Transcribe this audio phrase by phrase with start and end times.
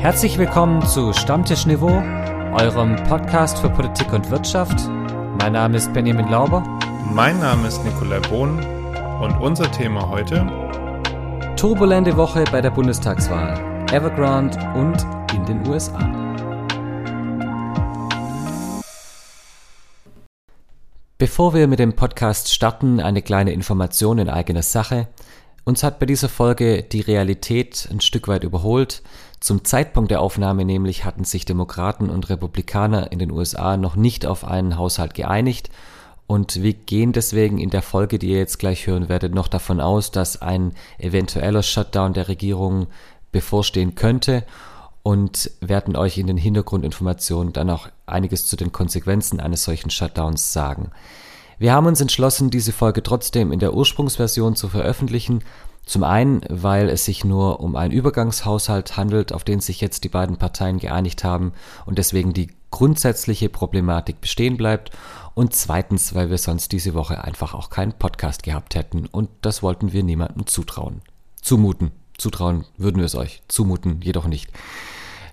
[0.00, 1.88] Herzlich willkommen zu Stammtischniveau,
[2.54, 4.88] eurem Podcast für Politik und Wirtschaft.
[5.40, 6.62] Mein Name ist Benjamin Lauber.
[7.12, 8.64] Mein Name ist Nikolai Bohn
[9.20, 10.46] und unser Thema heute
[11.56, 13.58] Turbulente Woche bei der Bundestagswahl,
[13.92, 15.98] Evergrande und in den USA.
[21.18, 25.08] Bevor wir mit dem Podcast starten, eine kleine Information in eigener Sache.
[25.68, 29.02] Uns hat bei dieser Folge die Realität ein Stück weit überholt.
[29.38, 34.24] Zum Zeitpunkt der Aufnahme nämlich hatten sich Demokraten und Republikaner in den USA noch nicht
[34.24, 35.68] auf einen Haushalt geeinigt
[36.26, 39.78] und wir gehen deswegen in der Folge, die ihr jetzt gleich hören werdet, noch davon
[39.82, 42.86] aus, dass ein eventueller Shutdown der Regierung
[43.30, 44.44] bevorstehen könnte
[45.02, 50.50] und werden euch in den Hintergrundinformationen dann auch einiges zu den Konsequenzen eines solchen Shutdowns
[50.50, 50.92] sagen.
[51.58, 55.42] Wir haben uns entschlossen, diese Folge trotzdem in der Ursprungsversion zu veröffentlichen,
[55.84, 60.08] zum einen, weil es sich nur um einen Übergangshaushalt handelt, auf den sich jetzt die
[60.08, 61.52] beiden Parteien geeinigt haben
[61.84, 64.90] und deswegen die grundsätzliche Problematik bestehen bleibt
[65.34, 69.62] und zweitens, weil wir sonst diese Woche einfach auch keinen Podcast gehabt hätten und das
[69.62, 71.00] wollten wir niemandem zutrauen.
[71.40, 71.90] Zumuten.
[72.18, 74.50] Zutrauen würden wir es euch, zumuten jedoch nicht.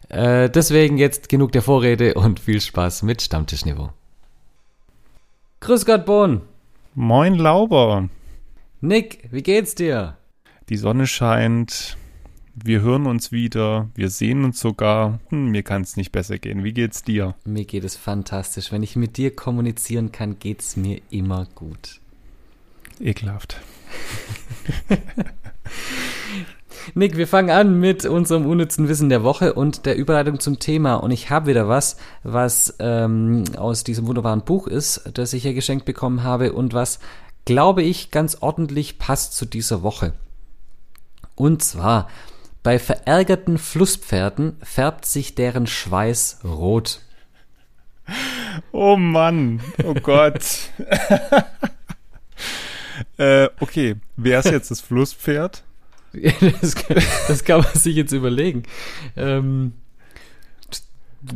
[0.10, 3.90] Äh, deswegen jetzt genug der Vorrede und viel Spaß mit Stammtischniveau.
[5.66, 6.44] Grüß Gott, Bohn.
[6.94, 8.08] Moin Lauber.
[8.82, 10.16] Nick, wie geht's dir?
[10.70, 11.98] Die Sonne scheint.
[12.54, 13.90] Wir hören uns wieder.
[13.96, 15.20] Wir sehen uns sogar.
[15.30, 16.64] Hm, mir kann es nicht besser gehen.
[16.64, 17.34] Wie geht's dir?
[17.46, 18.72] Mir geht es fantastisch.
[18.72, 22.00] Wenn ich mit dir kommunizieren kann, geht's mir immer gut.
[23.00, 23.60] Ekelhaft.
[26.94, 30.96] Nick, wir fangen an mit unserem unnützen Wissen der Woche und der Überleitung zum Thema.
[30.96, 35.54] Und ich habe wieder was, was ähm, aus diesem wunderbaren Buch ist, das ich hier
[35.54, 37.00] geschenkt bekommen habe und was,
[37.46, 40.14] glaube ich, ganz ordentlich passt zu dieser Woche.
[41.36, 42.10] Und zwar,
[42.64, 47.02] bei verärgerten Flusspferden färbt sich deren Schweiß rot.
[48.72, 50.44] Oh Mann, oh Gott.
[53.18, 55.64] äh, okay, wer ist jetzt das Flusspferd?
[56.62, 56.76] das,
[57.28, 58.64] das, kann man sich jetzt überlegen.
[59.16, 59.74] Ähm,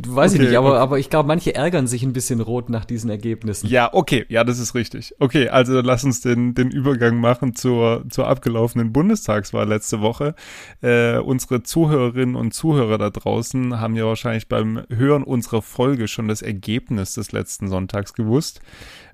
[0.06, 0.78] Weiß okay, ich nicht, aber, okay.
[0.78, 3.66] aber ich glaube, manche ärgern sich ein bisschen rot nach diesen Ergebnissen.
[3.66, 5.14] Ja, okay, ja, das ist richtig.
[5.18, 10.34] Okay, also lass uns den, den Übergang machen zur, zur abgelaufenen Bundestagswahl letzte Woche.
[10.80, 16.28] Äh, unsere Zuhörerinnen und Zuhörer da draußen haben ja wahrscheinlich beim Hören unserer Folge schon
[16.28, 18.60] das Ergebnis des letzten Sonntags gewusst.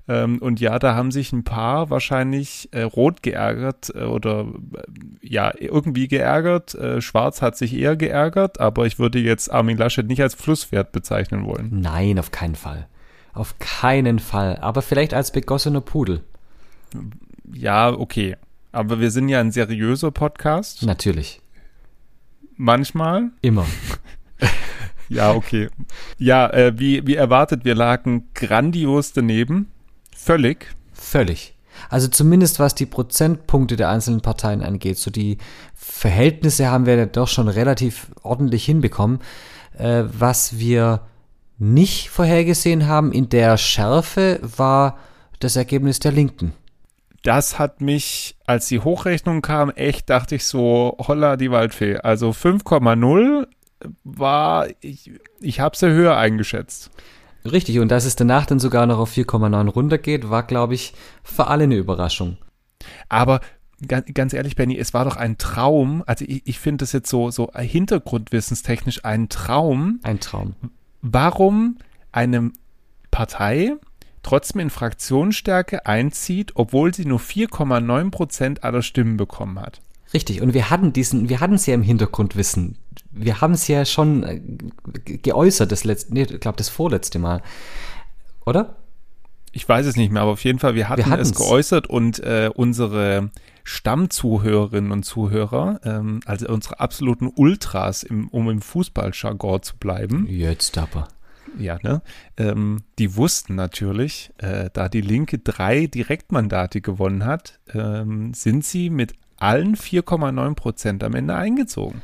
[0.07, 4.81] Ähm, und ja, da haben sich ein paar wahrscheinlich äh, rot geärgert äh, oder äh,
[5.21, 6.75] ja, irgendwie geärgert.
[6.75, 10.93] Äh, Schwarz hat sich eher geärgert, aber ich würde jetzt Armin Laschet nicht als Flusspferd
[10.93, 11.81] bezeichnen wollen.
[11.81, 12.87] Nein, auf keinen Fall.
[13.33, 14.57] Auf keinen Fall.
[14.61, 16.23] Aber vielleicht als begossener Pudel.
[17.53, 18.37] Ja, okay.
[18.71, 20.83] Aber wir sind ja ein seriöser Podcast.
[20.83, 21.41] Natürlich.
[22.55, 23.31] Manchmal.
[23.41, 23.65] Immer.
[25.09, 25.69] ja, okay.
[26.17, 29.71] Ja, äh, wie, wie erwartet, wir lagen grandios daneben.
[30.17, 30.75] Völlig?
[30.93, 31.53] Völlig.
[31.89, 34.97] Also zumindest was die Prozentpunkte der einzelnen Parteien angeht.
[34.97, 35.37] So die
[35.75, 39.19] Verhältnisse haben wir doch schon relativ ordentlich hinbekommen.
[39.77, 41.01] Äh, was wir
[41.59, 44.97] nicht vorhergesehen haben in der Schärfe war
[45.39, 46.53] das Ergebnis der Linken.
[47.23, 51.97] Das hat mich, als die Hochrechnung kam, echt dachte ich so, holla die Waldfee.
[51.97, 53.47] Also 5,0
[54.03, 56.89] war, ich, ich habe sie höher eingeschätzt.
[57.51, 60.93] Richtig, und dass es danach dann sogar noch auf 4,9 runtergeht, war, glaube ich,
[61.23, 62.37] für alle eine Überraschung.
[63.09, 63.41] Aber
[63.87, 66.03] ganz ehrlich, Benny, es war doch ein Traum.
[66.07, 69.99] Also ich, ich finde das jetzt so, so hintergrundwissenstechnisch ein Traum.
[70.03, 70.55] Ein Traum.
[71.01, 71.77] Warum
[72.11, 72.51] eine
[73.11, 73.73] Partei
[74.23, 79.81] trotzdem in Fraktionsstärke einzieht, obwohl sie nur 4,9 Prozent aller Stimmen bekommen hat.
[80.13, 82.77] Richtig, und wir hatten diesen, wir hatten es ja im Hintergrundwissen
[83.19, 84.39] wir haben es ja schon äh,
[85.17, 87.41] geäußert, das letzte, nee, ich glaube, das vorletzte Mal.
[88.45, 88.75] Oder?
[89.51, 92.19] Ich weiß es nicht mehr, aber auf jeden Fall, wir hatten wir es geäußert und
[92.19, 93.31] äh, unsere
[93.63, 100.27] Stammzuhörerinnen und Zuhörer, ähm, also unsere absoluten Ultras, im, um im Fußballjargon zu bleiben.
[100.29, 101.07] Jetzt aber.
[101.57, 102.01] Ja, ne?
[102.35, 108.89] Ähm, die wussten natürlich, äh, da die Linke drei Direktmandate gewonnen hat, ähm, sind sie
[108.89, 112.01] mit allen 4,9 Prozent am Ende eingezogen.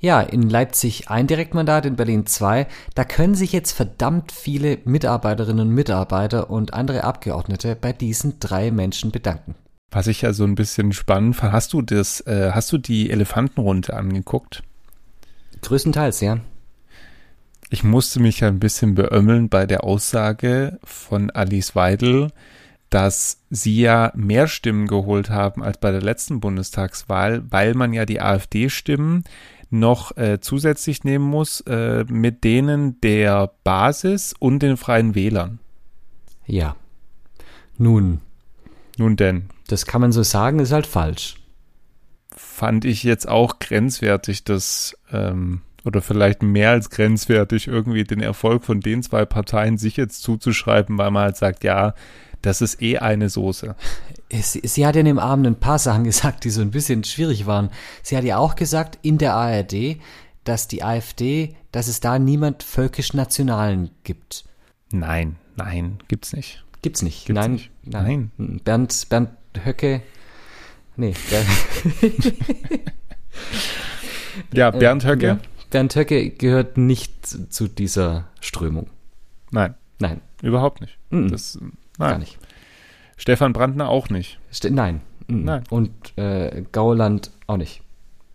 [0.00, 2.66] Ja, in Leipzig ein Direktmandat, in Berlin zwei.
[2.94, 8.70] Da können sich jetzt verdammt viele Mitarbeiterinnen und Mitarbeiter und andere Abgeordnete bei diesen drei
[8.70, 9.54] Menschen bedanken.
[9.90, 13.10] Was ich ja so ein bisschen spannend fand, hast du das, äh, hast du die
[13.10, 14.62] Elefantenrunde angeguckt?
[15.62, 16.38] Größtenteils, ja.
[17.68, 22.30] Ich musste mich ja ein bisschen beömmeln bei der Aussage von Alice Weidel,
[22.90, 28.04] dass sie ja mehr Stimmen geholt haben als bei der letzten Bundestagswahl, weil man ja
[28.04, 29.24] die AfD-Stimmen
[29.70, 35.60] noch äh, zusätzlich nehmen muss äh, mit denen der Basis und den Freien Wählern.
[36.44, 36.74] Ja.
[37.78, 38.20] Nun.
[38.98, 39.48] Nun denn.
[39.68, 41.36] Das kann man so sagen, ist halt falsch.
[42.36, 48.64] Fand ich jetzt auch grenzwertig, dass, ähm, oder vielleicht mehr als grenzwertig, irgendwie den Erfolg
[48.64, 51.94] von den zwei Parteien sich jetzt zuzuschreiben, weil man halt sagt, ja,
[52.42, 53.74] das ist eh eine Soße.
[54.30, 57.04] Sie, sie hat ja in dem Abend ein paar Sachen gesagt, die so ein bisschen
[57.04, 57.70] schwierig waren.
[58.02, 59.96] Sie hat ja auch gesagt in der ARD,
[60.44, 64.44] dass die AfD, dass es da niemand völkisch-nationalen gibt.
[64.92, 66.64] Nein, nein, gibt's nicht.
[66.82, 67.26] Gibt's nicht.
[67.26, 67.70] Gibt's nein, nicht.
[67.84, 68.30] nein,
[68.64, 69.30] Bernd, Bernd
[69.64, 70.02] Höcke.
[70.96, 71.48] Nee, Bernd,
[74.52, 75.26] Ja, Bernd Höcke?
[75.26, 75.38] ja,
[75.70, 78.88] Bernd Höcke gehört nicht zu dieser Strömung.
[79.50, 80.96] Nein, Nein, überhaupt nicht.
[81.10, 81.30] Mhm.
[81.30, 81.58] Das,
[82.00, 82.10] nein.
[82.10, 82.38] gar nicht.
[83.16, 84.38] Stefan Brandner auch nicht.
[84.52, 85.00] St nein.
[85.28, 85.44] mhm.
[85.44, 85.64] Nein.
[85.70, 87.82] Und äh, Gauland auch nicht.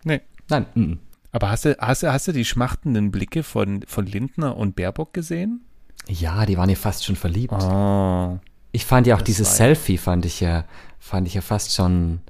[0.04, 0.20] Nee.
[0.48, 0.66] Nein.
[0.74, 0.98] mhm.
[1.32, 5.12] Aber hast du, hast du, hast du die schmachtenden Blicke von, von Lindner und Baerbock
[5.12, 5.66] gesehen?
[6.08, 7.52] Ja, die waren ja fast schon verliebt.
[7.52, 8.38] Oh.
[8.72, 10.64] Ich fand ja auch dieses war Selfie, fand ich ja,
[10.98, 12.20] fand ich ja fast schon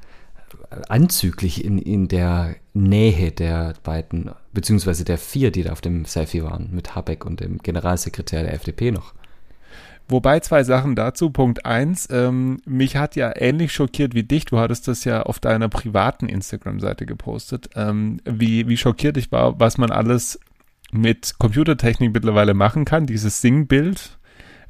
[0.88, 6.42] anzüglich in, in der Nähe der beiden, beziehungsweise der vier, die da auf dem Selfie
[6.42, 9.14] waren, mit Habeck und dem Generalsekretär der FDP noch.
[10.08, 11.30] Wobei zwei Sachen dazu.
[11.30, 14.44] Punkt eins, ähm, mich hat ja ähnlich schockiert wie dich.
[14.44, 19.58] Du hattest das ja auf deiner privaten Instagram-Seite gepostet, ähm, wie, wie schockiert ich war,
[19.58, 20.38] was man alles
[20.92, 23.06] mit Computertechnik mittlerweile machen kann.
[23.06, 24.16] Dieses Singbild,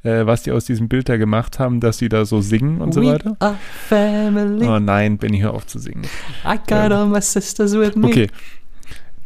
[0.01, 2.93] äh, was die aus diesem Bild da gemacht haben, dass sie da so singen und
[2.93, 3.35] so We weiter.
[3.37, 3.57] are
[3.87, 4.65] family.
[4.65, 6.03] Oh nein, Benny, hör auf zu singen.
[6.43, 8.07] I got all my sisters with me.
[8.07, 8.27] Okay.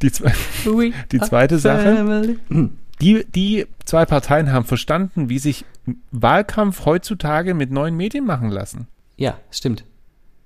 [0.01, 0.33] Die, zwei,
[0.65, 2.35] We Die are zweite Sache.
[3.01, 5.65] die, die zwei Parteien haben verstanden, wie sich
[6.11, 8.87] Wahlkampf heutzutage mit neuen Medien machen lassen.
[9.17, 9.83] Ja, stimmt.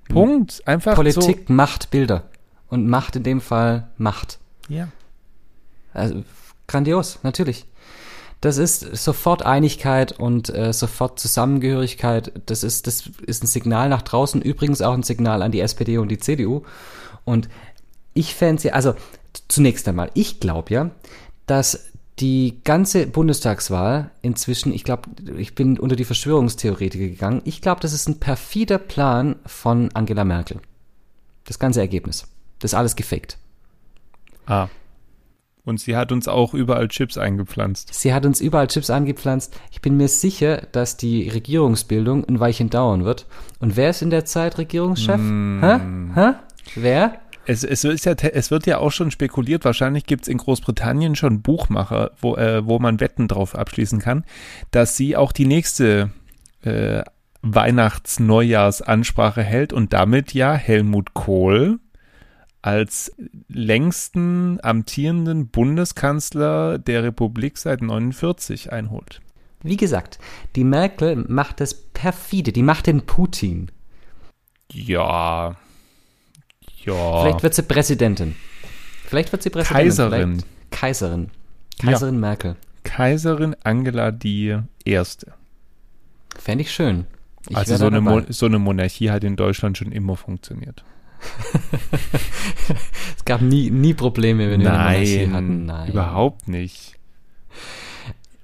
[0.07, 0.61] Punkt.
[0.65, 2.23] Einfach Politik macht Bilder.
[2.67, 4.39] Und Macht in dem Fall Macht.
[4.67, 4.73] so.
[4.73, 4.87] Ja.
[5.93, 6.23] Also,
[6.67, 7.65] grandios, natürlich.
[8.41, 12.33] Das ist sofort Einigkeit und äh, sofort Zusammengehörigkeit.
[12.45, 15.97] Das ist, das ist ein Signal nach draußen, übrigens auch ein Signal an die SPD
[15.97, 16.63] und die CDU.
[17.23, 17.49] Und
[18.13, 18.93] ich fände ja, also
[19.47, 20.91] zunächst einmal, ich glaube ja,
[21.47, 27.81] dass die ganze Bundestagswahl inzwischen, ich glaube, ich bin unter die Verschwörungstheoretiker gegangen, ich glaube,
[27.81, 30.61] das ist ein perfider Plan von Angela Merkel.
[31.43, 32.27] Das ganze Ergebnis.
[32.59, 33.37] Das ist alles gefaked.
[34.45, 34.69] Ah.
[35.65, 37.93] Und sie hat uns auch überall Chips eingepflanzt.
[37.93, 39.59] Sie hat uns überall Chips angepflanzt.
[39.71, 43.25] Ich bin mir sicher, dass die Regierungsbildung ein Weilchen dauern wird.
[43.59, 45.19] Und wer ist in der Zeit Regierungschef?
[45.19, 45.79] Hä?
[46.13, 46.33] Hä?
[46.75, 47.19] Wer?
[47.47, 51.15] Es, es, ist ja, es wird ja auch schon spekuliert, wahrscheinlich gibt es in Großbritannien
[51.15, 54.25] schon Buchmacher, wo, äh, wo man Wetten drauf abschließen kann,
[54.71, 56.09] dass sie auch die nächste
[56.61, 57.03] äh,
[57.43, 61.79] Weihnachts-Neujahrsansprache hält und damit ja Helmut Kohl
[62.63, 63.11] als
[63.47, 69.21] längsten amtierenden Bundeskanzler der Republik seit 49 einholt.
[69.61, 70.17] Wie gesagt,
[70.55, 72.51] die Merkel macht das perfide.
[72.51, 73.69] Die macht den Putin.
[74.71, 75.57] Ja.
[76.85, 77.21] Ja.
[77.21, 78.35] Vielleicht wird sie Präsidentin.
[79.05, 79.85] Vielleicht wird sie Präsidentin.
[79.85, 80.31] Kaiserin.
[80.39, 81.31] Vielleicht Kaiserin.
[81.79, 82.55] Kaiserin Merkel.
[82.83, 85.33] Kaiserin Angela die Erste.
[86.37, 87.05] Fände ich schön.
[87.49, 90.83] Ich also so eine, so eine Monarchie hat in Deutschland schon immer funktioniert.
[93.17, 95.65] Es gab nie, nie Probleme, wenn wir eine Monarchie hatten.
[95.65, 95.89] Nein.
[95.89, 96.95] überhaupt nicht.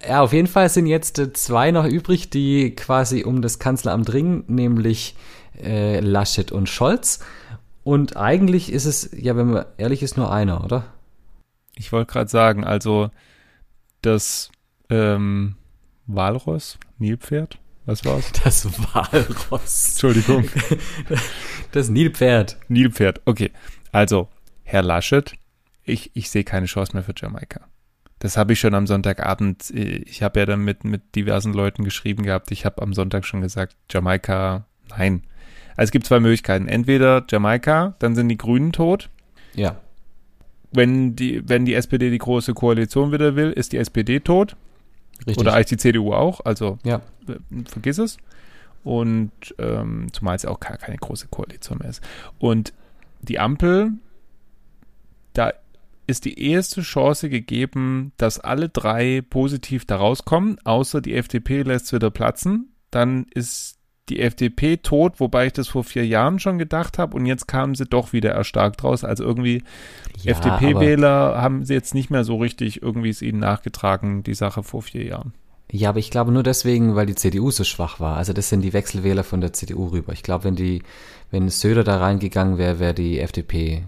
[0.07, 4.11] Ja, auf jeden Fall sind jetzt äh, zwei noch übrig, die quasi um das Kanzleramt
[4.11, 5.15] ringen, nämlich
[5.61, 7.19] äh, Laschet und Scholz.
[7.83, 10.85] Und eigentlich ist es, ja, wenn man ehrlich ist, nur einer, oder?
[11.75, 13.09] Ich wollte gerade sagen, also
[14.01, 14.51] das
[14.89, 15.55] ähm,
[16.05, 18.31] Walross, Nilpferd, was war's?
[18.43, 19.91] Das Walross.
[19.91, 20.45] Entschuldigung,
[21.71, 22.57] Das Nilpferd.
[22.67, 23.21] Nilpferd.
[23.25, 23.51] Okay,
[23.91, 24.29] also
[24.63, 25.33] Herr Laschet,
[25.83, 27.61] ich, ich sehe keine Chance mehr für Jamaika.
[28.19, 31.83] Das habe ich schon am Sonntagabend, äh, ich habe ja dann mit, mit diversen Leuten
[31.83, 35.23] geschrieben gehabt, ich habe am Sonntag schon gesagt, Jamaika, nein.
[35.75, 36.67] Also es gibt zwei Möglichkeiten.
[36.67, 39.09] Entweder Jamaika, dann sind die Grünen tot.
[39.53, 39.77] Ja.
[40.71, 44.55] Wenn die, wenn die SPD die große Koalition wieder will, ist die SPD tot.
[45.19, 45.37] Richtig.
[45.37, 46.41] Oder eigentlich die CDU auch.
[46.45, 47.01] Also ja.
[47.27, 48.17] äh, vergiss es.
[48.83, 52.01] Und ähm, zumal es ja auch gar keine große Koalition mehr ist.
[52.39, 52.73] Und
[53.21, 53.91] die Ampel,
[55.33, 55.53] da
[56.07, 61.85] ist die erste Chance gegeben, dass alle drei positiv da rauskommen, außer die FDP lässt
[61.85, 62.73] es wieder platzen.
[62.89, 63.77] Dann ist
[64.11, 67.75] die FDP tot, wobei ich das vor vier Jahren schon gedacht habe und jetzt kamen
[67.75, 69.03] sie doch wieder erstarkt raus.
[69.03, 69.63] Also irgendwie
[70.21, 74.63] ja FDP-Wähler haben sie jetzt nicht mehr so richtig irgendwie es ihnen nachgetragen, die Sache
[74.63, 75.33] vor vier Jahren.
[75.71, 78.17] Ja, aber ich glaube nur deswegen, weil die CDU so schwach war.
[78.17, 80.11] Also das sind die Wechselwähler von der CDU rüber.
[80.11, 80.83] Ich glaube, wenn die,
[81.31, 83.83] wenn Söder da reingegangen wäre, wäre die FDP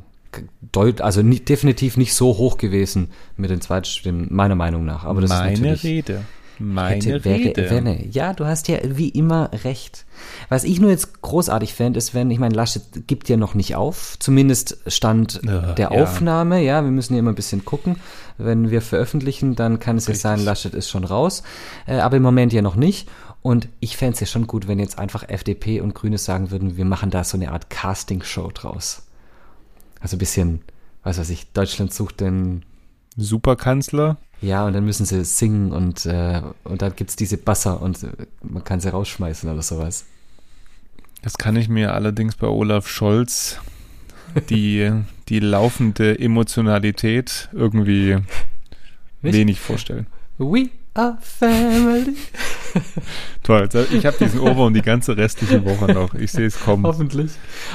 [0.72, 5.04] deut, also nie, definitiv nicht so hoch gewesen mit den Zweitstimmen, meiner Meinung nach.
[5.04, 6.24] Aber das Meine ist natürlich, Rede.
[6.60, 7.70] Meine hätte, wäre, Rede.
[7.70, 8.08] Wenne.
[8.08, 10.06] Ja, du hast ja wie immer recht.
[10.50, 13.76] Was ich nur jetzt großartig fände, ist, wenn, ich meine, Laschet gibt ja noch nicht
[13.76, 16.02] auf, zumindest Stand Ja, der ja.
[16.02, 17.98] Aufnahme, ja, wir müssen ja immer ein bisschen gucken.
[18.38, 21.44] Wenn wir veröffentlichen, dann kann es ja sein, Laschet ist schon raus,
[21.86, 23.10] äh, aber im Moment ja noch nicht.
[23.42, 26.78] Und ich fände es ja schon gut, wenn jetzt einfach FDP und Grüne sagen würden,
[26.78, 29.04] wir machen da so eine Art Casting-Show draus.
[30.00, 30.62] Also ein bisschen,
[31.04, 32.64] was weiß ich, Deutschland sucht den
[33.18, 34.18] Superkanzler.
[34.42, 38.10] ja, und dann müssen sie singen und, äh, und dann gibt's diese Basser und äh,
[38.42, 40.06] man kann sie rausschmeißen oder sowas.
[41.22, 43.60] Das kann ich mir allerdings bei Olaf Scholz
[44.50, 44.92] die,
[45.30, 48.18] die laufende Emotionalität irgendwie
[49.22, 49.34] Nicht?
[49.34, 50.08] wenig vorstellen.
[50.38, 52.16] We are family.
[53.44, 53.68] Toll.
[53.92, 56.14] Ich habe diesen Ohrwurm die ganze restliche Woche noch.
[56.14, 56.86] Ich sehe es kommen.
[56.86, 57.32] Hoffentlich.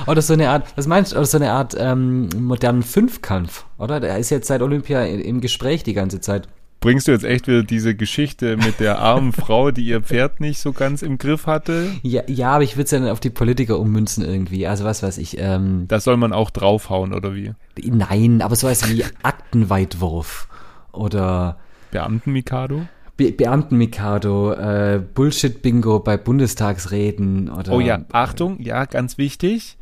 [0.07, 4.01] Oder so eine Art, was meinst du, oder so eine Art ähm, modernen Fünfkampf, oder?
[4.01, 6.49] Der ist jetzt seit Olympia im Gespräch die ganze Zeit.
[6.81, 10.61] Bringst du jetzt echt wieder diese Geschichte mit der armen Frau, die ihr Pferd nicht
[10.61, 11.91] so ganz im Griff hatte?
[12.03, 14.67] Ja, ja aber ich würde es ja dann auf die Politiker ummünzen irgendwie.
[14.67, 17.53] Also was weiß ich, ähm, Da soll man auch draufhauen, oder wie?
[17.83, 20.49] nein, aber sowas wie Aktenweitwurf
[20.93, 21.59] oder
[21.91, 22.87] Beamten-Mikado?
[23.19, 29.77] Be Beamten-Mikado, äh, Bullshit-Bingo bei Bundestagsreden oder Oh ja, Achtung, ja, ganz wichtig.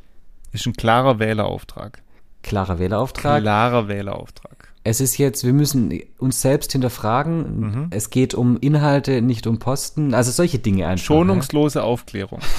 [0.52, 2.02] Ist ein klarer Wählerauftrag.
[2.42, 3.42] klarer Wählerauftrag.
[3.42, 4.72] Klarer Wählerauftrag.
[4.84, 7.88] Es ist jetzt, wir müssen uns selbst hinterfragen.
[7.90, 10.14] Es geht um Inhalte, nicht um Posten.
[10.14, 11.04] Also solche Dinge einfach.
[11.04, 12.40] Schonungslose Aufklärung.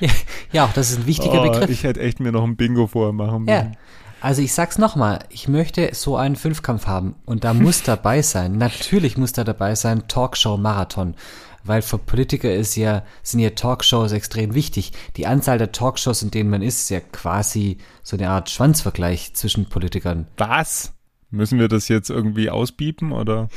[0.00, 0.08] Ja,
[0.52, 1.70] ja auch das ist ein wichtiger Oh, Begriff.
[1.70, 3.72] Ich hätte echt mir noch ein Bingo vorher machen Ja.
[4.20, 8.58] Also ich sag's nochmal, ich möchte so einen Fünfkampf haben und da muss dabei sein,
[8.58, 11.14] natürlich muss da dabei sein Talkshow-Marathon,
[11.62, 14.92] weil für Politiker ist ja, sind ja Talkshows extrem wichtig.
[15.16, 19.34] Die Anzahl der Talkshows, in denen man ist, ist ja quasi so eine Art Schwanzvergleich
[19.34, 20.26] zwischen Politikern.
[20.36, 20.92] Was?
[21.30, 23.50] Müssen wir das jetzt irgendwie ausbiepen oder?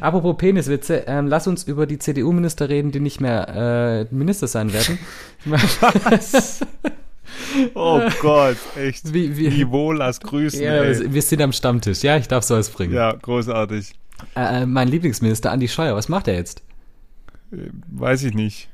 [0.00, 4.72] Apropos Peniswitze, ähm, lass uns über die CDU-Minister reden, die nicht mehr äh, Minister sein
[4.72, 4.98] werden.
[7.74, 9.12] Oh Gott, echt.
[9.14, 10.60] Wie- wie- Niveau, lass grüßen.
[10.62, 11.12] ja, ey.
[11.12, 12.94] wir sind am Stammtisch, ja, ich darf sowas bringen.
[12.94, 13.92] ja, großartig.
[14.36, 16.62] Äh, mein Lieblingsminister, Andi Scheuer, was macht er jetzt?
[17.52, 17.56] Äh,
[17.90, 18.68] Weiß ich nicht.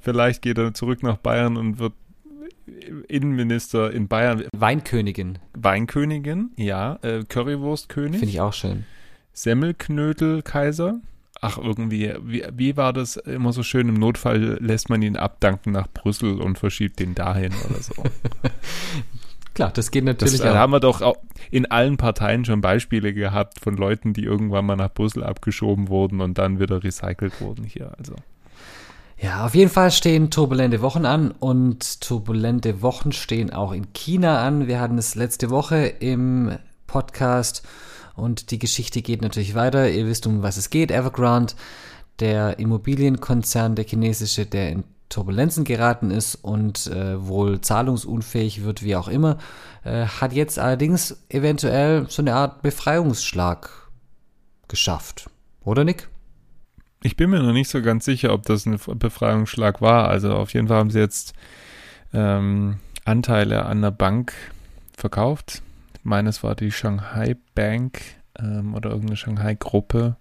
[0.00, 1.92] Vielleicht geht er zurück nach Bayern und wird
[3.08, 4.44] Innenminister in Bayern.
[4.52, 6.98] Weinkönigin, Weinkönigin, ja.
[7.02, 8.18] Äh, Currywurstkönig.
[8.20, 8.84] finde ich auch schön.
[9.32, 11.00] Semmelknödel-Kaiser.
[11.40, 13.88] Ach, irgendwie, wie, wie war das immer so schön?
[13.88, 17.94] Im Notfall lässt man ihn abdanken nach Brüssel und verschiebt den dahin oder so.
[19.54, 20.56] Klar, das geht natürlich da auch.
[20.56, 21.16] haben wir doch auch
[21.50, 26.20] in allen Parteien schon Beispiele gehabt von Leuten, die irgendwann mal nach Brüssel abgeschoben wurden
[26.20, 27.92] und dann wieder recycelt wurden hier.
[27.98, 28.14] Also
[29.20, 34.46] Ja, auf jeden Fall stehen turbulente Wochen an und turbulente Wochen stehen auch in China
[34.46, 34.68] an.
[34.68, 37.66] Wir hatten es letzte Woche im Podcast
[38.18, 39.88] und die Geschichte geht natürlich weiter.
[39.88, 40.90] Ihr wisst, um was es geht.
[40.90, 41.54] Evergrande,
[42.20, 48.96] der Immobilienkonzern, der chinesische, der in Turbulenzen geraten ist und äh, wohl zahlungsunfähig wird, wie
[48.96, 49.38] auch immer,
[49.84, 53.70] äh, hat jetzt allerdings eventuell so eine Art Befreiungsschlag
[54.68, 55.30] geschafft.
[55.64, 56.08] Oder Nick?
[57.02, 60.08] ich bin mir noch nicht so ganz sicher, ob das ein Befreiungsschlag war.
[60.08, 61.34] Also auf jeden Fall haben sie jetzt
[62.12, 64.32] ähm, Anteile an der Bank
[64.96, 65.62] verkauft.
[66.08, 68.00] Ich meine, es war die Shanghai Bank
[68.38, 70.16] ähm, oder irgendeine Shanghai-Gruppe,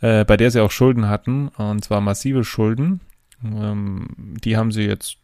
[0.00, 3.00] äh, bei der sie auch Schulden hatten, und zwar massive Schulden.
[3.44, 4.06] Ähm,
[4.44, 5.16] die haben sie jetzt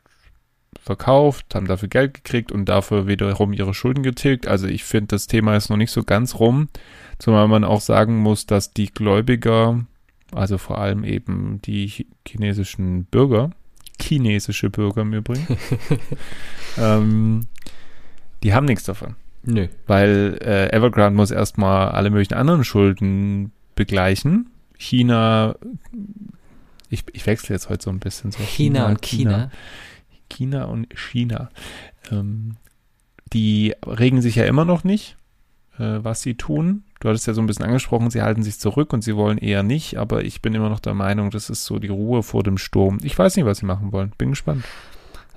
[0.82, 4.48] verkauft, haben dafür Geld gekriegt und dafür wiederum ihre Schulden getilgt.
[4.48, 6.68] Also ich finde, das Thema ist noch nicht so ganz rum,
[7.20, 9.86] zumal man auch sagen muss, dass die Gläubiger,
[10.32, 13.50] also vor allem eben die chi- chinesischen Bürger,
[14.02, 15.46] chinesische Bürger im Übrigen,
[16.76, 17.46] ähm,
[18.42, 19.14] die haben nichts davon.
[19.46, 19.68] Nö.
[19.86, 24.50] Weil äh, Evergrande muss erstmal alle möglichen anderen Schulden begleichen.
[24.76, 25.54] China,
[26.90, 28.42] ich, ich wechsle jetzt heute so ein bisschen so.
[28.42, 29.50] China und China.
[30.28, 31.50] China und China.
[32.10, 32.56] Ähm,
[33.32, 35.16] die regen sich ja immer noch nicht,
[35.78, 36.82] äh, was sie tun.
[37.00, 39.62] Du hattest ja so ein bisschen angesprochen, sie halten sich zurück und sie wollen eher
[39.62, 42.58] nicht, aber ich bin immer noch der Meinung, das ist so die Ruhe vor dem
[42.58, 42.98] Sturm.
[43.02, 44.12] Ich weiß nicht, was sie machen wollen.
[44.18, 44.64] Bin gespannt.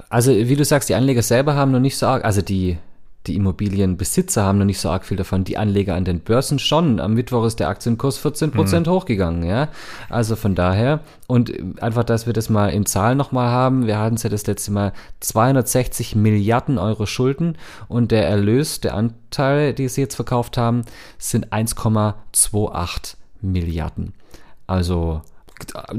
[0.08, 2.78] Also, wie du sagst, die Anleger selber haben noch nicht so arg, also die,
[3.28, 7.00] die Immobilienbesitzer haben noch nicht so arg viel davon, die Anleger an den Börsen schon.
[7.00, 9.68] Am Mittwoch ist der Aktienkurs 14 Prozent hochgegangen, ja.
[10.10, 14.16] Also von daher, und einfach, dass wir das mal in Zahlen nochmal haben, wir hatten
[14.16, 17.58] es ja das letzte Mal 260 Milliarden Euro Schulden
[17.90, 20.84] und der Erlös, der Anteil, die sie jetzt verkauft haben,
[21.18, 24.14] sind 1,28 Milliarden.
[24.66, 25.22] Also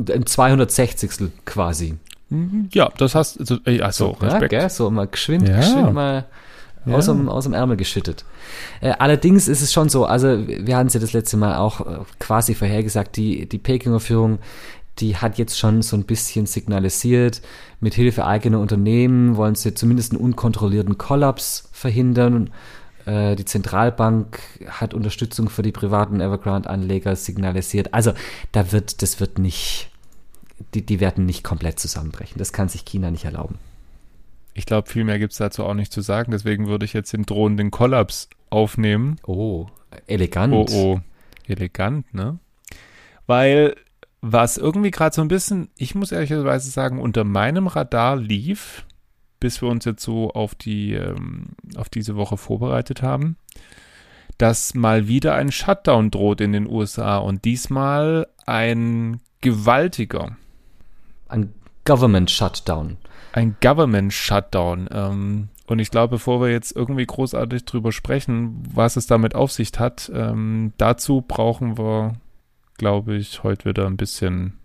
[0.08, 1.30] ein 260.
[1.44, 1.96] quasi.
[2.72, 4.52] Ja, das hast also, also so, Respekt.
[4.52, 4.70] Ja, gell?
[4.70, 5.56] so mal geschwind, ja.
[5.56, 6.26] geschwind mal
[6.86, 6.94] ja.
[6.94, 8.24] aus, dem, aus dem Ärmel geschüttet.
[8.80, 11.80] Äh, allerdings ist es schon so, also wir hatten es ja das letzte Mal auch
[11.80, 14.38] äh, quasi vorhergesagt, die, die Pekinger Führung,
[14.98, 17.42] die hat jetzt schon so ein bisschen signalisiert,
[17.80, 22.50] mit Hilfe eigener Unternehmen wollen sie zumindest einen unkontrollierten Kollaps verhindern.
[23.06, 27.94] Äh, die Zentralbank hat Unterstützung für die privaten Evergrande-Anleger signalisiert.
[27.94, 28.12] Also
[28.52, 29.90] da wird, das wird nicht
[30.74, 32.38] die, die werden nicht komplett zusammenbrechen.
[32.38, 33.58] Das kann sich China nicht erlauben.
[34.60, 36.32] Ich glaube, viel mehr gibt es dazu auch nicht zu sagen.
[36.32, 39.16] Deswegen würde ich jetzt den drohenden Kollaps aufnehmen.
[39.26, 39.68] Oh,
[40.06, 40.52] elegant.
[40.52, 41.00] Oh, oh,
[41.48, 42.38] elegant, ne?
[43.26, 43.74] Weil
[44.20, 48.84] was irgendwie gerade so ein bisschen, ich muss ehrlicherweise sagen, unter meinem Radar lief,
[49.40, 53.38] bis wir uns jetzt so auf die, ähm, auf diese Woche vorbereitet haben,
[54.36, 60.36] dass mal wieder ein Shutdown droht in den USA und diesmal ein gewaltiger
[61.28, 61.54] ein
[61.90, 62.98] Government Shutdown.
[63.32, 64.88] Ein Government Shutdown.
[64.92, 69.50] Ähm, und ich glaube, bevor wir jetzt irgendwie großartig drüber sprechen, was es damit auf
[69.50, 72.12] sich hat, ähm, dazu brauchen wir,
[72.78, 74.56] glaube ich, heute wieder ein bisschen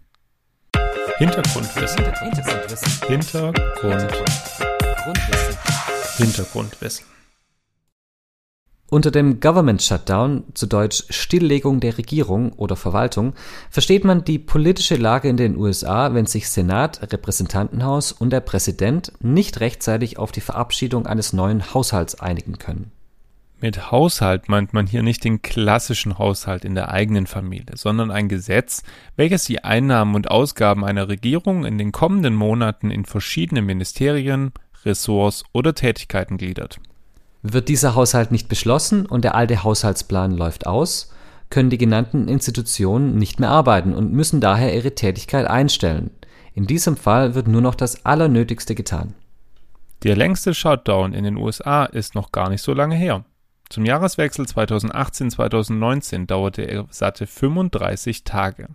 [1.17, 2.05] Hintergrundwissen.
[2.05, 3.07] Hintergrundwissen.
[3.07, 3.57] Hintergrund.
[3.81, 5.57] Hintergrundwissen.
[6.17, 7.14] Hintergrundwissen.
[8.87, 13.33] Unter dem Government Shutdown, zu Deutsch Stilllegung der Regierung oder Verwaltung,
[13.71, 19.11] versteht man die politische Lage in den USA, wenn sich Senat, Repräsentantenhaus und der Präsident
[19.21, 22.91] nicht rechtzeitig auf die Verabschiedung eines neuen Haushalts einigen können.
[23.59, 28.29] Mit Haushalt meint man hier nicht den klassischen Haushalt in der eigenen Familie, sondern ein
[28.29, 28.83] Gesetz,
[29.15, 34.51] welches die Einnahmen und Ausgaben einer Regierung in den kommenden Monaten in verschiedene Ministerien,
[34.85, 36.79] Ressorts oder Tätigkeiten gliedert.
[37.47, 41.13] Wird dieser Haushalt nicht beschlossen und der alte Haushaltsplan läuft aus,
[41.51, 46.09] können die genannten Institutionen nicht mehr arbeiten und müssen daher ihre Tätigkeit einstellen.
[46.55, 49.13] In diesem Fall wird nur noch das Allernötigste getan.
[50.01, 53.25] Der längste Shutdown in den USA ist noch gar nicht so lange her.
[53.69, 58.69] Zum Jahreswechsel 2018-2019 dauerte er satte 35 Tage.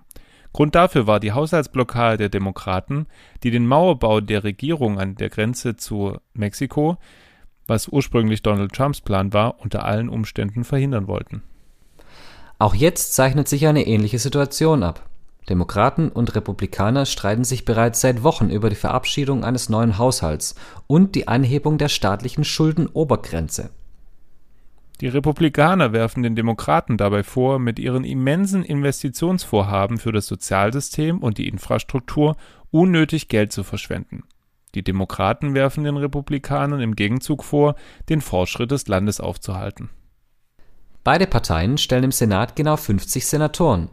[0.52, 3.08] Grund dafür war die Haushaltsblockade der Demokraten,
[3.42, 6.98] die den Mauerbau der Regierung an der Grenze zu Mexiko
[7.70, 11.42] was ursprünglich Donald Trumps Plan war, unter allen Umständen verhindern wollten.
[12.58, 15.08] Auch jetzt zeichnet sich eine ähnliche Situation ab.
[15.48, 20.56] Demokraten und Republikaner streiten sich bereits seit Wochen über die Verabschiedung eines neuen Haushalts
[20.86, 23.70] und die Anhebung der staatlichen Schuldenobergrenze.
[25.00, 31.38] Die Republikaner werfen den Demokraten dabei vor, mit ihren immensen Investitionsvorhaben für das Sozialsystem und
[31.38, 32.36] die Infrastruktur
[32.70, 34.24] unnötig Geld zu verschwenden.
[34.74, 37.74] Die Demokraten werfen den Republikanern im Gegenzug vor,
[38.08, 39.90] den Fortschritt des Landes aufzuhalten.
[41.02, 43.88] Beide Parteien stellen im Senat genau 50 Senatoren.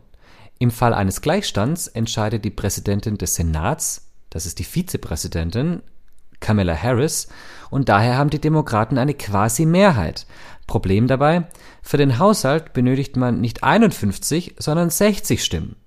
[0.59, 5.81] Im Fall eines Gleichstands entscheidet die Präsidentin des Senats, das ist die Vizepräsidentin,
[6.39, 7.29] Kamala Harris,
[7.69, 10.27] und daher haben die Demokraten eine quasi Mehrheit.
[10.67, 11.47] Problem dabei,
[11.81, 15.77] für den Haushalt benötigt man nicht 51, sondern 60 Stimmen.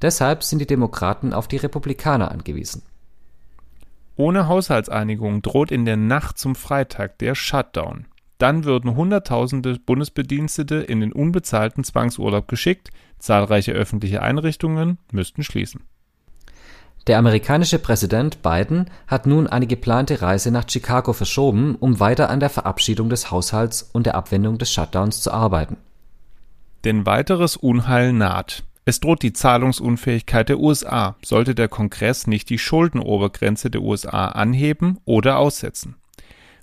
[0.00, 2.82] Deshalb sind die Demokraten auf die Republikaner angewiesen.
[4.22, 8.06] Ohne Haushaltseinigung droht in der Nacht zum Freitag der Shutdown.
[8.38, 15.80] Dann würden Hunderttausende Bundesbedienstete in den unbezahlten Zwangsurlaub geschickt, zahlreiche öffentliche Einrichtungen müssten schließen.
[17.08, 22.38] Der amerikanische Präsident Biden hat nun eine geplante Reise nach Chicago verschoben, um weiter an
[22.38, 25.78] der Verabschiedung des Haushalts und der Abwendung des Shutdowns zu arbeiten.
[26.84, 28.62] Denn weiteres Unheil naht.
[28.84, 34.98] Es droht die Zahlungsunfähigkeit der USA, sollte der Kongress nicht die Schuldenobergrenze der USA anheben
[35.04, 35.94] oder aussetzen.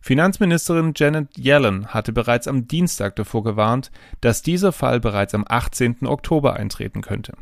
[0.01, 6.08] Finanzministerin Janet Yellen hatte bereits am Dienstag davor gewarnt, dass dieser Fall bereits am 18.
[6.08, 7.34] Oktober eintreten könnte.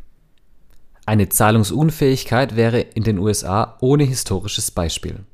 [1.06, 5.24] Eine Zahlungsunfähigkeit wäre in den USA ohne historisches Beispiel.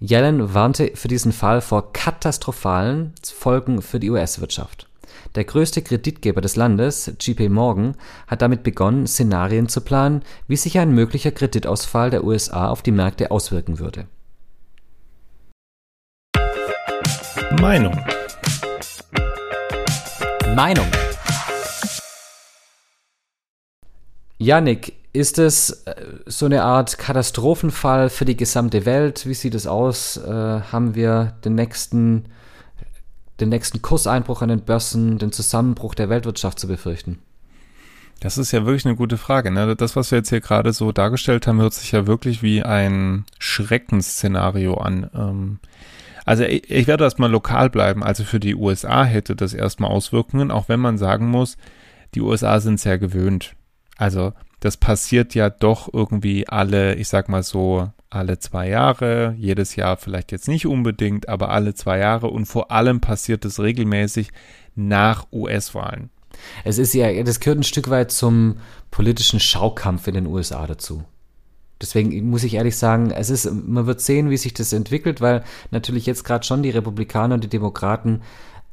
[0.00, 4.88] Yellen warnte für diesen Fall vor katastrophalen Folgen für die US-Wirtschaft.
[5.34, 10.78] Der größte Kreditgeber des Landes, JP Morgan, hat damit begonnen, Szenarien zu planen, wie sich
[10.78, 14.06] ein möglicher Kreditausfall der USA auf die Märkte auswirken würde.
[17.60, 17.98] Meinung
[20.54, 20.86] Meinung
[24.38, 25.94] Yannick, ist es äh,
[26.26, 29.26] so eine Art Katastrophenfall für die gesamte Welt?
[29.26, 30.16] Wie sieht es aus?
[30.16, 32.24] Äh, haben wir den nächsten
[33.40, 37.18] den nächsten Kurseinbruch an den Börsen, den Zusammenbruch der Weltwirtschaft zu befürchten?
[38.20, 39.50] Das ist ja wirklich eine gute Frage.
[39.50, 39.76] Ne?
[39.76, 43.24] Das, was wir jetzt hier gerade so dargestellt haben, hört sich ja wirklich wie ein
[43.38, 45.10] Schreckensszenario an.
[45.14, 45.58] Ähm,
[46.24, 48.02] also ich, ich werde erstmal lokal bleiben.
[48.02, 51.56] Also für die USA hätte das erstmal Auswirkungen, auch wenn man sagen muss,
[52.14, 53.54] die USA sind sehr gewöhnt.
[53.96, 54.32] Also
[54.64, 59.98] das passiert ja doch irgendwie alle, ich sag mal so, alle zwei Jahre, jedes Jahr
[59.98, 64.30] vielleicht jetzt nicht unbedingt, aber alle zwei Jahre und vor allem passiert es regelmäßig
[64.74, 66.08] nach US-Wahlen.
[66.64, 68.56] Es ist ja, das gehört ein Stück weit zum
[68.90, 71.04] politischen Schaukampf in den USA dazu.
[71.82, 75.44] Deswegen muss ich ehrlich sagen, es ist, man wird sehen, wie sich das entwickelt, weil
[75.72, 78.22] natürlich jetzt gerade schon die Republikaner und die Demokraten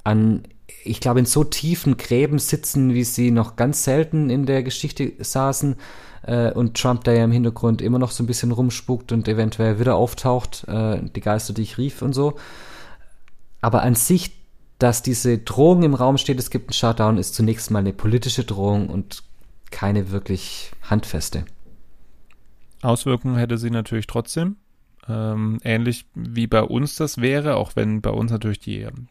[0.05, 0.43] an,
[0.83, 5.13] ich glaube, in so tiefen Gräben sitzen, wie sie noch ganz selten in der Geschichte
[5.19, 5.75] saßen.
[6.23, 9.79] Äh, und Trump, der ja im Hintergrund immer noch so ein bisschen rumspuckt und eventuell
[9.79, 12.35] wieder auftaucht, äh, die Geister, die ich rief und so.
[13.61, 14.37] Aber an sich,
[14.79, 18.43] dass diese Drohung im Raum steht, es gibt einen Shutdown, ist zunächst mal eine politische
[18.43, 19.23] Drohung und
[19.69, 21.45] keine wirklich handfeste.
[22.81, 24.57] Auswirkungen hätte sie natürlich trotzdem.
[25.07, 29.07] Ähm, ähnlich wie bei uns das wäre, auch wenn bei uns natürlich die, ähm,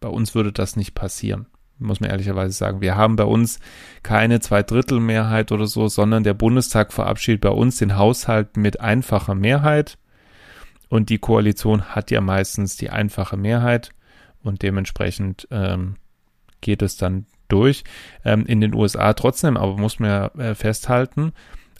[0.00, 1.46] bei uns würde das nicht passieren,
[1.78, 2.80] muss man ehrlicherweise sagen.
[2.80, 3.60] Wir haben bei uns
[4.02, 9.96] keine Zweidrittelmehrheit oder so, sondern der Bundestag verabschiedet bei uns den Haushalt mit einfacher Mehrheit
[10.88, 13.90] und die Koalition hat ja meistens die einfache Mehrheit
[14.42, 15.96] und dementsprechend ähm,
[16.60, 17.84] geht es dann durch.
[18.24, 21.32] Ähm, in den USA trotzdem, aber muss man ja äh, festhalten,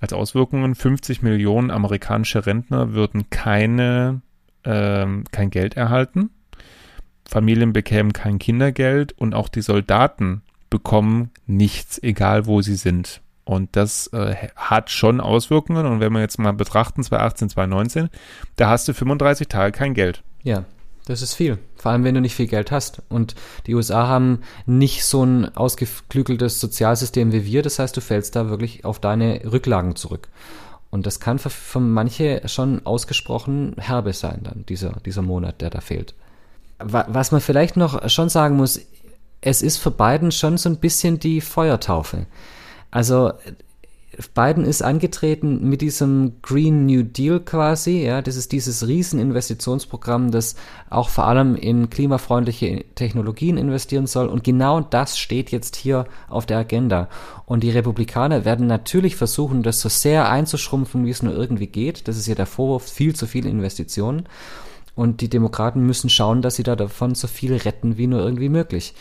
[0.03, 4.21] als Auswirkungen 50 Millionen amerikanische Rentner würden keine,
[4.65, 6.31] ähm, kein Geld erhalten.
[7.25, 13.21] Familien bekämen kein Kindergeld und auch die Soldaten bekommen nichts, egal wo sie sind.
[13.45, 15.87] Und das äh, hat schon Auswirkungen.
[15.87, 18.09] Und wenn wir jetzt mal betrachten, 2018, 2019,
[18.57, 20.25] da hast du 35 Tage kein Geld.
[20.43, 20.65] Ja,
[21.07, 21.59] das ist viel.
[21.77, 23.03] Vor allem, wenn du nicht viel Geld hast.
[23.09, 23.35] Und
[23.67, 27.63] die USA haben nicht so ein ausgeklügeltes Sozialsystem wie wir.
[27.63, 30.29] Das heißt, du fällst da wirklich auf deine Rücklagen zurück.
[30.91, 35.71] Und das kann für, für manche schon ausgesprochen herbe sein, dann, dieser, dieser Monat, der
[35.71, 36.15] da fehlt.
[36.79, 38.81] Was man vielleicht noch schon sagen muss,
[39.41, 42.27] es ist für Biden schon so ein bisschen die Feuertaufe.
[42.91, 43.33] Also
[44.35, 50.55] Biden ist angetreten mit diesem Green New Deal quasi, ja, das ist dieses Rieseninvestitionsprogramm, das
[50.91, 56.45] auch vor allem in klimafreundliche Technologien investieren soll und genau das steht jetzt hier auf
[56.45, 57.09] der Agenda.
[57.47, 62.07] Und die Republikaner werden natürlich versuchen, das so sehr einzuschrumpfen, wie es nur irgendwie geht.
[62.07, 64.27] Das ist ja der Vorwurf, viel zu viele Investitionen.
[64.95, 68.51] Und die Demokraten müssen schauen, dass sie da davon so viel retten, wie nur irgendwie
[68.51, 68.95] möglich.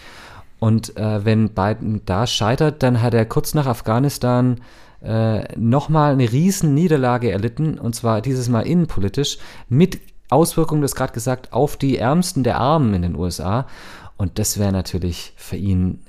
[0.59, 4.61] Und äh, wenn Biden da scheitert, dann hat er kurz nach Afghanistan
[5.03, 9.37] äh, nochmal eine riesen Niederlage erlitten, und zwar dieses Mal innenpolitisch,
[9.67, 13.67] mit Auswirkungen, das gerade gesagt, auf die Ärmsten der Armen in den USA.
[14.17, 15.99] Und das wäre natürlich für ihn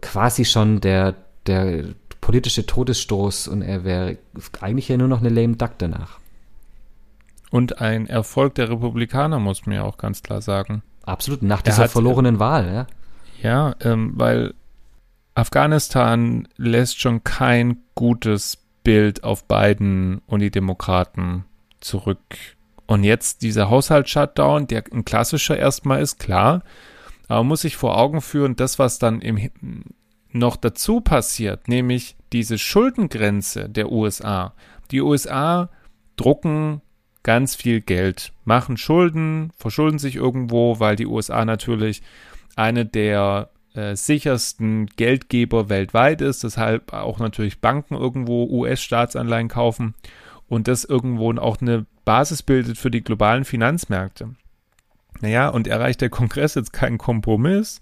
[0.00, 1.14] quasi schon der,
[1.46, 1.84] der
[2.20, 4.18] politische Todesstoß und er wäre
[4.60, 6.18] eigentlich ja nur noch eine lame Duck danach.
[7.50, 10.82] Und ein Erfolg der Republikaner, muss man ja auch ganz klar sagen.
[11.04, 12.86] Absolut, nach dieser verlorenen Wahl, ja.
[13.42, 14.54] Ja, ähm, weil
[15.36, 21.44] Afghanistan lässt schon kein gutes Bild auf Biden und die Demokraten
[21.80, 22.36] zurück.
[22.86, 26.62] Und jetzt dieser Haushalts-Shutdown, der ein klassischer erstmal ist, klar.
[27.28, 29.50] Aber man muss sich vor Augen führen, das, was dann im,
[30.30, 34.54] noch dazu passiert, nämlich diese Schuldengrenze der USA.
[34.90, 35.68] Die USA
[36.16, 36.80] drucken
[37.22, 42.02] ganz viel Geld, machen Schulden, verschulden sich irgendwo, weil die USA natürlich
[42.54, 49.94] eine der äh, sichersten Geldgeber weltweit ist, deshalb auch natürlich Banken irgendwo US-Staatsanleihen kaufen
[50.48, 54.34] und das irgendwo auch eine Basis bildet für die globalen Finanzmärkte.
[55.20, 57.80] Naja, und erreicht der Kongress jetzt keinen Kompromiss,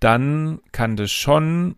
[0.00, 1.76] dann kann das schon,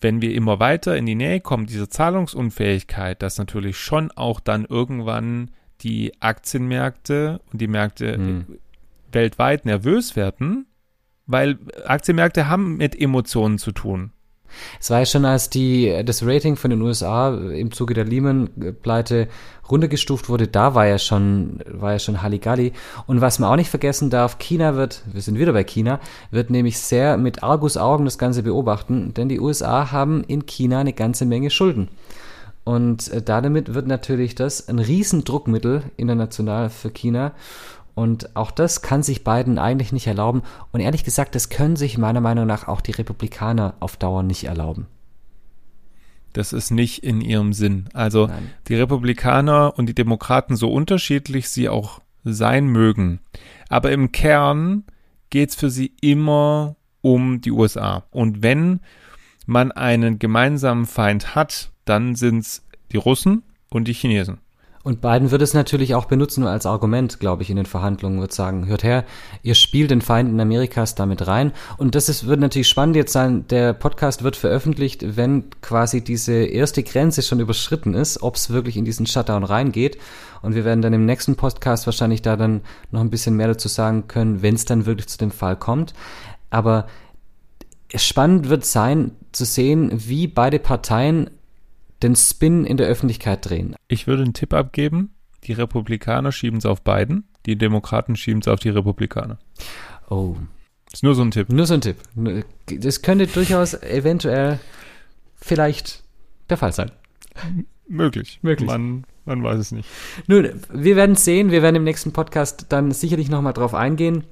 [0.00, 4.64] wenn wir immer weiter in die Nähe kommen, dieser Zahlungsunfähigkeit, dass natürlich schon auch dann
[4.64, 5.50] irgendwann
[5.82, 8.58] die Aktienmärkte und die Märkte hm.
[9.12, 10.66] weltweit nervös werden
[11.26, 14.12] weil Aktienmärkte haben mit Emotionen zu tun.
[14.80, 19.28] Es war ja schon, als die, das Rating von den USA im Zuge der Lehman-Pleite
[19.70, 22.72] runtergestuft wurde, da war ja schon, war ja schon Halligalli.
[23.06, 26.50] Und was man auch nicht vergessen darf, China wird, wir sind wieder bei China, wird
[26.50, 31.26] nämlich sehr mit Argusaugen das Ganze beobachten, denn die USA haben in China eine ganze
[31.26, 31.88] Menge Schulden.
[32.64, 37.32] Und äh, damit wird natürlich das ein Riesendruckmittel international für China.
[37.96, 40.42] Und auch das kann sich Biden eigentlich nicht erlauben.
[40.70, 44.44] Und ehrlich gesagt, das können sich meiner Meinung nach auch die Republikaner auf Dauer nicht
[44.44, 44.86] erlauben.
[46.34, 47.88] Das ist nicht in ihrem Sinn.
[47.94, 48.50] Also Nein.
[48.68, 53.20] die Republikaner und die Demokraten, so unterschiedlich sie auch sein mögen,
[53.70, 54.84] aber im Kern
[55.30, 58.04] geht es für sie immer um die USA.
[58.10, 58.80] Und wenn
[59.46, 64.38] man einen gemeinsamen Feind hat, dann sind es die Russen und die Chinesen.
[64.86, 68.32] Und Biden wird es natürlich auch benutzen als Argument, glaube ich, in den Verhandlungen, wird
[68.32, 69.04] sagen, hört her,
[69.42, 71.50] ihr spielt den Feinden Amerikas damit rein.
[71.76, 76.34] Und das ist, wird natürlich spannend jetzt sein, der Podcast wird veröffentlicht, wenn quasi diese
[76.34, 79.98] erste Grenze schon überschritten ist, ob es wirklich in diesen Shutdown reingeht.
[80.40, 82.60] Und wir werden dann im nächsten Podcast wahrscheinlich da dann
[82.92, 85.94] noch ein bisschen mehr dazu sagen können, wenn es dann wirklich zu dem Fall kommt.
[86.48, 86.86] Aber
[87.92, 91.28] spannend wird sein zu sehen, wie beide Parteien
[92.02, 93.74] den Spin in der Öffentlichkeit drehen.
[93.88, 95.14] Ich würde einen Tipp abgeben.
[95.44, 99.38] Die Republikaner schieben es auf Biden, die Demokraten schieben es auf die Republikaner.
[100.10, 100.36] Oh.
[100.92, 101.50] Ist nur so ein Tipp.
[101.50, 101.96] Nur so ein Tipp.
[102.66, 104.58] Das könnte durchaus eventuell
[105.36, 106.02] vielleicht
[106.50, 106.90] der Fall sein.
[107.88, 108.40] Möglich.
[108.42, 108.66] Möglich.
[108.66, 109.88] Man, man weiß es nicht.
[110.26, 111.50] Nun, wir werden es sehen.
[111.50, 114.24] Wir werden im nächsten Podcast dann sicherlich nochmal drauf eingehen.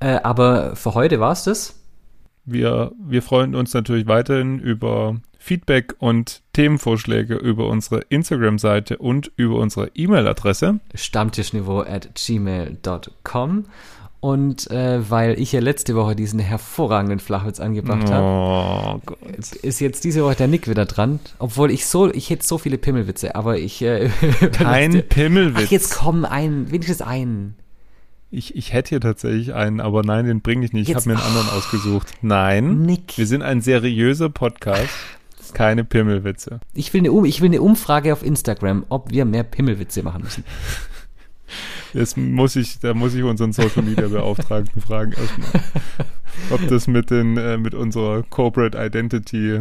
[0.00, 1.81] Äh, aber für heute war es das.
[2.44, 9.56] Wir, wir freuen uns natürlich weiterhin über Feedback und Themenvorschläge über unsere Instagram-Seite und über
[9.56, 10.80] unsere E-Mail-Adresse.
[10.94, 13.64] Stammtischniveau at gmail.com.
[14.20, 19.18] Und äh, weil ich ja letzte Woche diesen hervorragenden Flachwitz angebracht habe, Oh Gott.
[19.62, 21.18] ist jetzt diese Woche der Nick wieder dran.
[21.40, 23.82] Obwohl ich so, ich hätte so viele Pimmelwitze, aber ich.
[23.82, 24.10] Äh,
[24.52, 25.64] Kein Pimmelwitz.
[25.66, 27.56] Ach, jetzt komm, ein, wenigstens einen.
[28.34, 30.84] Ich, ich hätte hier tatsächlich einen, aber nein, den bringe ich nicht.
[30.84, 32.14] Ich Jetzt- habe mir einen anderen ausgesucht.
[32.22, 32.80] Nein.
[32.80, 33.18] Nick.
[33.18, 34.88] Wir sind ein seriöser Podcast.
[35.52, 36.60] Keine Pimmelwitze.
[36.72, 40.22] Ich will, eine, um, ich will eine Umfrage auf Instagram, ob wir mehr Pimmelwitze machen
[40.24, 40.44] müssen.
[41.92, 45.62] Das muss ich, da muss ich unseren Social Media Beauftragten fragen erstmal.
[46.48, 49.60] Ob das mit den, äh, mit unserer Corporate Identity.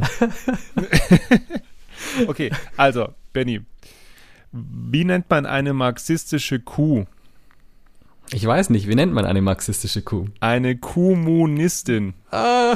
[2.28, 3.60] okay, also, Benny.
[4.54, 7.04] Wie nennt man eine marxistische Kuh?
[8.34, 10.28] Ich weiß nicht, wie nennt man eine marxistische Kuh?
[10.40, 12.14] Eine Kommunistin.
[12.32, 12.76] Ah.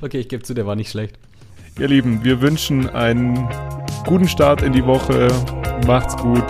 [0.00, 1.18] okay, ich gebe zu, der war nicht schlecht.
[1.78, 3.46] Ihr Lieben, wir wünschen einen
[4.06, 5.28] guten Start in die Woche.
[5.86, 6.46] Macht's gut.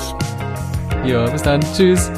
[1.05, 1.61] Ja, bis dann.
[1.61, 2.09] Tschüss.